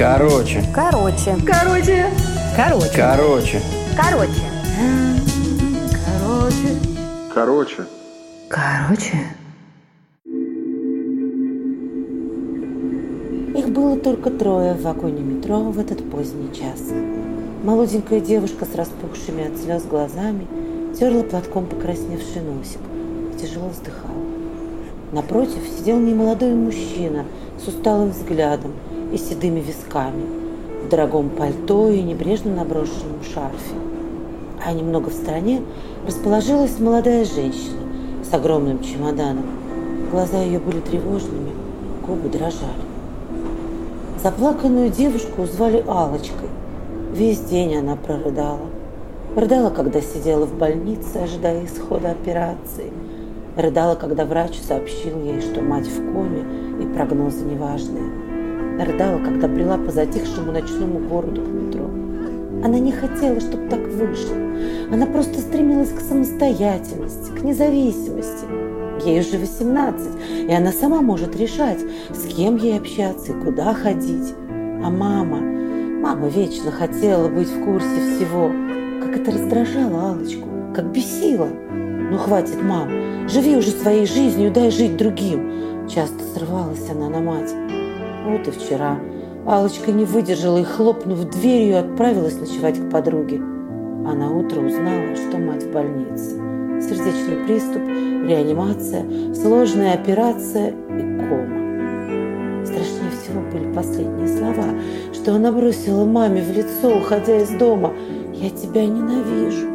[0.00, 0.64] Короче.
[0.74, 1.36] Короче.
[1.46, 2.06] Короче.
[2.56, 2.90] Короче.
[2.96, 3.60] Короче.
[3.98, 4.40] Короче.
[6.08, 6.72] Короче.
[7.34, 7.84] Короче.
[8.48, 9.18] Короче.
[13.54, 16.80] Их было только трое в вагоне метро в этот поздний час.
[17.62, 20.46] Молоденькая девушка с распухшими от слез глазами
[20.98, 22.80] терла платком покрасневший носик
[23.34, 24.14] и тяжело вздыхала.
[25.12, 27.26] Напротив сидел немолодой мужчина
[27.62, 28.72] с усталым взглядом
[29.12, 30.24] и седыми висками,
[30.84, 33.74] в дорогом пальто и небрежно наброшенном шарфе.
[34.64, 35.62] А немного в стороне
[36.06, 37.78] расположилась молодая женщина
[38.28, 39.44] с огромным чемоданом.
[40.10, 41.52] Глаза ее были тревожными,
[42.06, 42.90] губы дрожали.
[44.22, 46.48] Заплаканную девушку звали Алочкой.
[47.12, 48.68] Весь день она прорыдала.
[49.34, 52.92] Рыдала, когда сидела в больнице, ожидая исхода операции.
[53.56, 56.44] Рыдала, когда врач сообщил ей, что мать в коме
[56.82, 58.29] и прогнозы неважные.
[58.80, 61.84] Рыдала, когда брела по затихшему ночному городу в метро.
[62.64, 64.34] Она не хотела, чтобы так вышло.
[64.90, 68.46] Она просто стремилась к самостоятельности, к независимости.
[69.04, 74.34] Ей уже 18, и она сама может решать, с кем ей общаться и куда ходить.
[74.48, 75.40] А мама,
[76.00, 78.50] мама вечно хотела быть в курсе всего.
[79.02, 81.48] Как это раздражало Алочку, как бесило.
[81.70, 85.86] Ну хватит, мам, живи уже своей жизнью, дай жить другим.
[85.86, 87.54] Часто срывалась она на мать.
[88.26, 88.98] Вот и вчера
[89.46, 93.38] Алочка не выдержала и, хлопнув дверью, отправилась ночевать к подруге.
[93.38, 96.36] А на утро узнала, что мать в больнице.
[96.80, 99.04] Сердечный приступ, реанимация,
[99.34, 101.60] сложная операция и кома.
[102.64, 104.66] Страшнее всего были последние слова,
[105.12, 107.92] что она бросила маме в лицо, уходя из дома.
[108.34, 109.68] «Я тебя ненавижу».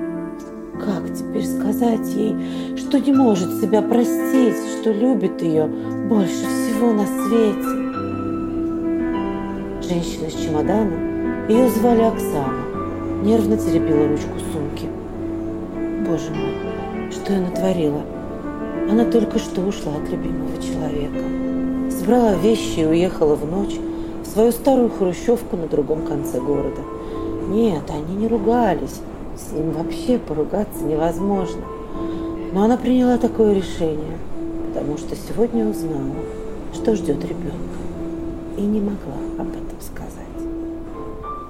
[0.79, 2.35] Как теперь сказать ей,
[2.77, 5.67] что не может себя простить, что любит ее
[6.09, 7.84] больше всего на свете?
[9.87, 14.89] Женщина с чемоданом, ее звали Оксана, нервно теребила ручку сумки.
[16.09, 18.01] Боже мой, что я натворила?
[18.89, 21.19] Она только что ушла от любимого человека.
[21.91, 23.75] Собрала вещи и уехала в ночь
[24.23, 26.81] в свою старую хрущевку на другом конце города.
[27.49, 29.01] Нет, они не ругались.
[29.37, 31.61] С ним вообще поругаться невозможно.
[32.53, 34.17] Но она приняла такое решение,
[34.73, 36.15] потому что сегодня узнала,
[36.73, 37.84] что ждет ребенка.
[38.57, 40.25] И не могла об этом сказать.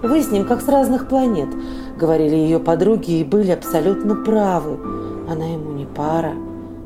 [0.01, 1.49] «Вы с ним как с разных планет»,—
[1.99, 4.77] говорили ее подруги и были абсолютно правы.
[5.29, 6.33] Она ему не пара.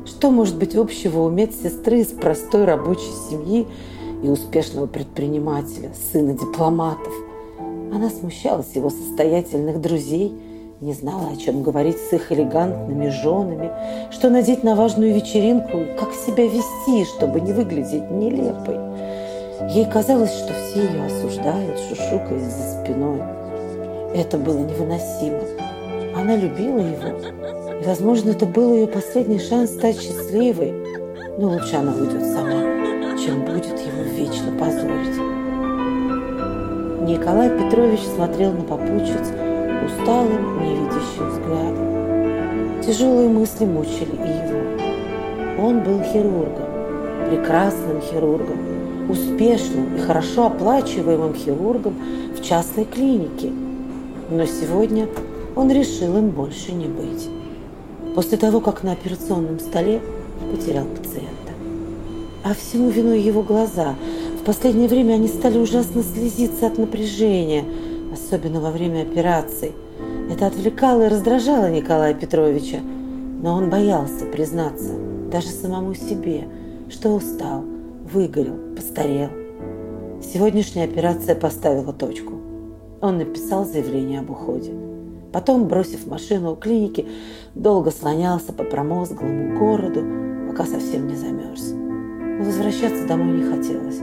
[0.06, 3.66] Что может быть общего у медсестры из простой рабочей семьи
[4.22, 7.12] и успешного предпринимателя, сына дипломатов?
[7.92, 10.32] Она смущалась его состоятельных друзей–
[10.80, 13.70] не знала, о чем говорить с их элегантными женами,
[14.10, 18.78] что надеть на важную вечеринку, как себя вести, чтобы не выглядеть нелепой.
[19.68, 23.20] Ей казалось, что все ее осуждают, шушукаясь за спиной.
[24.14, 25.40] Это было невыносимо.
[26.16, 30.72] Она любила его, и, возможно, это был ее последний шанс стать счастливой.
[31.38, 35.20] Но лучше она уйдет сама, чем будет его вечно позорить.
[37.06, 39.32] Николай Петрович смотрел на попутчиц
[39.84, 42.82] усталым, невидящим взглядом.
[42.82, 45.62] Тяжелые мысли мучили и его.
[45.62, 48.58] Он был хирургом, прекрасным хирургом,
[49.10, 51.94] успешным и хорошо оплачиваемым хирургом
[52.36, 53.52] в частной клинике.
[54.30, 55.08] Но сегодня
[55.56, 57.28] он решил им больше не быть.
[58.14, 60.00] После того, как на операционном столе
[60.50, 61.28] потерял пациента.
[62.44, 63.94] А всему виной его глаза.
[64.40, 67.64] В последнее время они стали ужасно слезиться от напряжения–
[68.12, 69.72] особенно во время операций.
[70.30, 72.78] Это отвлекало и раздражало Николая Петровича,
[73.42, 74.92] но он боялся признаться
[75.30, 76.48] даже самому себе,
[76.88, 77.64] что устал,
[78.12, 79.30] выгорел, постарел.
[80.22, 82.34] Сегодняшняя операция поставила точку.
[83.00, 84.72] Он написал заявление об уходе.
[85.32, 87.06] Потом, бросив машину у клиники,
[87.54, 90.04] долго слонялся по промозглому городу,
[90.48, 91.72] пока совсем не замерз.
[91.72, 94.00] Но возвращаться домой не хотелось.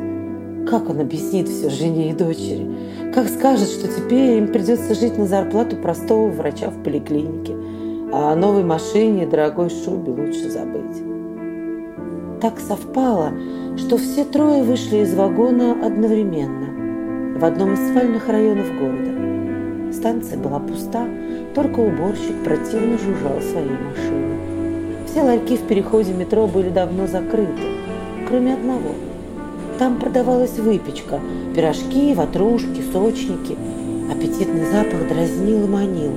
[0.69, 3.13] Как он объяснит все жене и дочери?
[3.13, 7.55] Как скажет, что теперь им придется жить на зарплату простого врача в поликлинике,
[8.13, 11.16] а о новой машине и дорогой шубе лучше забыть?
[12.41, 13.31] Так совпало,
[13.77, 19.93] что все трое вышли из вагона одновременно в одном из спальных районов города.
[19.93, 21.07] Станция была пуста,
[21.55, 24.37] только уборщик противно жужжал своей машиной.
[25.05, 27.63] Все ларьки в переходе метро были давно закрыты,
[28.27, 28.91] кроме одного–
[29.79, 31.19] там продавалась выпечка,
[31.55, 33.55] пирожки, ватрушки, сочники.
[34.11, 36.13] Аппетитный запах дразнил и манил,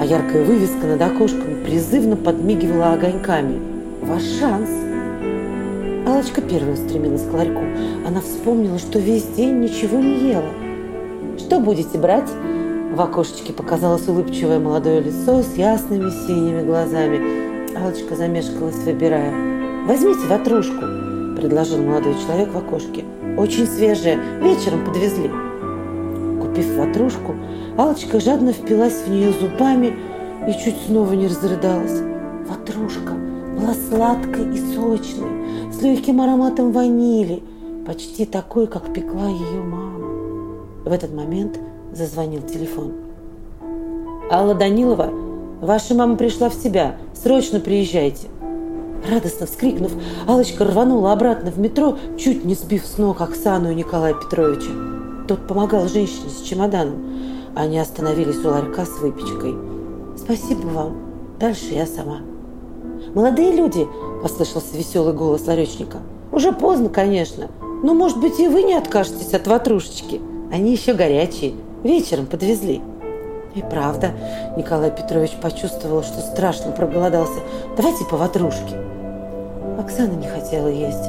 [0.00, 3.60] а яркая вывеска над окошком призывно подмигивала огоньками.
[4.02, 4.68] «Ваш шанс!»
[6.06, 7.62] Алочка первая устремилась к ларьку.
[8.06, 10.50] Она вспомнила, что весь день ничего не ела.
[11.38, 12.28] Что будете брать?»
[12.92, 17.76] В окошечке показалось улыбчивое молодое лицо с ясными синими глазами.
[17.76, 19.32] Алочка замешкалась, выбирая.
[19.86, 20.84] «Возьмите ватрушку»,–
[21.36, 23.04] предложил молодой человек в окошке.
[23.38, 25.30] «Очень свежая, вечером подвезли».
[26.40, 27.34] Купив ватрушку,
[27.78, 29.94] Алочка жадно впилась в нее зубами
[30.48, 32.02] и чуть снова не разрыдалась.
[32.46, 33.14] Ватрушка
[33.56, 35.41] была сладкой и сочной,
[35.82, 37.42] с легким ароматом ванили,
[37.84, 40.60] почти такой, как пекла ее мама.
[40.84, 41.58] В этот момент
[41.92, 42.92] зазвонил телефон.
[44.30, 45.10] «Алла Данилова,
[45.60, 46.94] ваша мама пришла в себя.
[47.20, 48.28] Срочно приезжайте!»
[49.10, 49.90] Радостно вскрикнув,
[50.28, 54.70] Алочка рванула обратно в метро, чуть не сбив с ног Оксану и Николая Петровича.
[55.26, 56.94] Тот помогал женщине с чемоданом.
[57.56, 59.56] Они остановились у ларька с выпечкой.
[60.16, 60.96] «Спасибо вам.
[61.40, 62.31] Дальше я сама».
[63.14, 63.86] «Молодые люди!»–
[64.22, 65.98] послышался веселый голос ларечника.
[66.30, 67.48] «Уже поздно, конечно,
[67.82, 70.20] но, может быть, и вы не откажетесь от ватрушечки.
[70.52, 71.54] Они еще горячие.
[71.82, 72.80] Вечером подвезли».
[73.54, 74.12] И правда,
[74.56, 77.40] Николай Петрович почувствовал, что страшно проголодался.
[77.76, 78.76] «Давайте по ватрушке».
[79.78, 81.08] Оксана не хотела есть,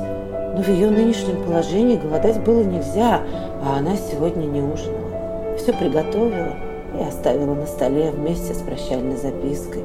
[0.55, 3.21] но в ее нынешнем положении голодать было нельзя,
[3.63, 5.57] а она сегодня не ужинала.
[5.57, 6.53] Все приготовила
[6.99, 9.83] и оставила на столе вместе с прощальной запиской.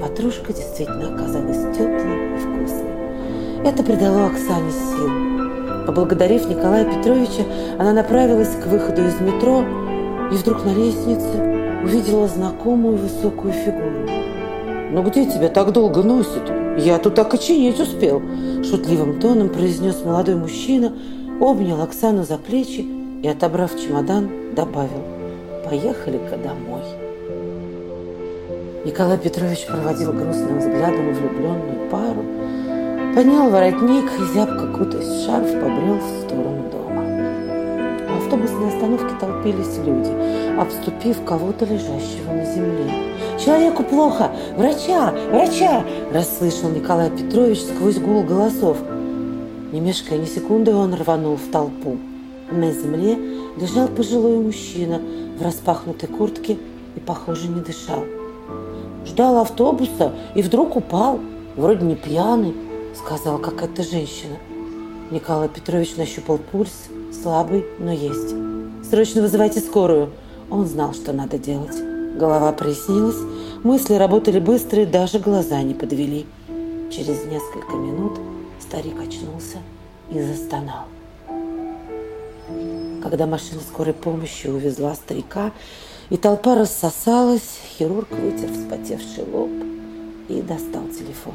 [0.00, 3.64] Ватрушка действительно оказалась теплой и вкусной.
[3.64, 5.86] Это придало Оксане сил.
[5.86, 7.44] Поблагодарив Николая Петровича,
[7.78, 9.64] она направилась к выходу из метро
[10.30, 14.06] и вдруг на лестнице увидела знакомую высокую фигуру.
[14.92, 16.42] «Ну где тебя так долго носит?
[16.78, 18.22] Я тут окоченеть успел!»
[18.62, 20.92] Шутливым тоном произнес молодой мужчина,
[21.40, 22.86] обнял Оксану за плечи
[23.22, 25.02] и, отобрав чемодан, добавил
[25.64, 27.07] «Поехали-ка домой».
[28.84, 32.24] Николай Петрович проводил грустным взглядом влюбленную пару,
[33.12, 37.02] поднял воротник и, зябко кутаясь в шарф, побрел в сторону дома.
[37.02, 42.92] На автобусной остановке толпились люди, обступив кого-то лежащего на земле.
[43.44, 44.30] «Человеку плохо!
[44.56, 45.12] Врача!
[45.30, 48.78] Врача!»– расслышал Николай Петрович сквозь гул голосов.
[49.72, 51.98] Не мешкая ни секунды, он рванул в толпу.
[52.52, 53.18] На земле
[53.60, 55.00] лежал пожилой мужчина
[55.36, 56.58] в распахнутой куртке
[56.94, 58.04] и, похоже, не дышал.
[59.06, 61.20] Ждал автобуса и вдруг упал.
[61.56, 62.54] Вроде не пьяный,
[62.94, 64.36] сказала какая-то женщина.
[65.10, 66.88] Николай Петрович нащупал пульс,
[67.22, 68.34] слабый, но есть.
[68.88, 70.10] Срочно вызывайте скорую.
[70.50, 71.76] Он знал, что надо делать.
[72.16, 73.18] Голова прояснилась,
[73.62, 76.26] мысли работали быстро и даже глаза не подвели.
[76.90, 78.18] Через несколько минут
[78.60, 79.58] старик очнулся
[80.10, 80.86] и застонал.
[83.02, 85.52] Когда машина скорой помощи увезла старика,
[86.10, 89.50] и толпа рассосалась, хирург вытер вспотевший лоб
[90.28, 91.34] и достал телефон.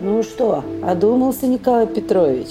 [0.00, 2.48] «Ну что, одумался Николай Петрович?»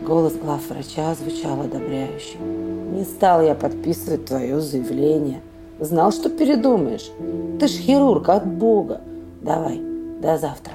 [0.00, 2.38] Голос главврача звучал одобряюще.
[2.38, 5.40] «Не стал я подписывать твое заявление.
[5.80, 7.10] Знал, что передумаешь.
[7.58, 9.00] Ты ж хирург от Бога.
[9.42, 9.80] Давай,
[10.20, 10.74] до завтра».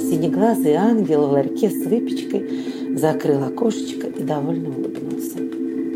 [0.00, 5.38] Синеглазый ангел в ларьке с выпечкой закрыл окошечко и довольно улыбнулся.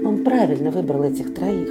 [0.05, 1.69] Он правильно выбрал этих троих,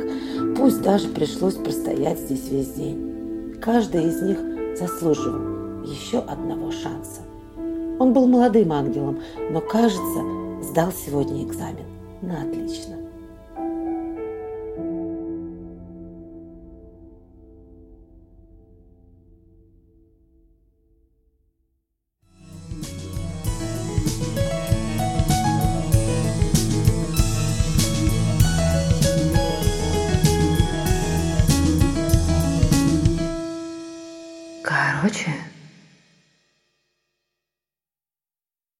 [0.59, 3.55] пусть даже пришлось простоять здесь весь день.
[3.61, 4.37] Каждый из них
[4.77, 7.21] заслуживал еще одного шанса.
[7.97, 9.19] Он был молодым ангелом,
[9.51, 10.21] но, кажется,
[10.61, 11.85] сдал сегодня экзамен
[12.21, 12.97] на отлично.